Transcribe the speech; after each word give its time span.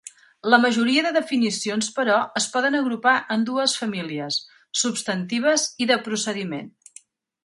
La 0.51 0.57
majoria 0.61 1.01
de 1.07 1.11
definicions, 1.17 1.89
però, 1.97 2.15
es 2.41 2.47
poden 2.55 2.77
agrupar 2.79 3.13
en 3.35 3.43
dues 3.49 3.75
famílies: 3.81 4.39
substantives 4.85 5.67
i 5.87 5.93
de 5.93 5.99
procediment. 6.09 6.73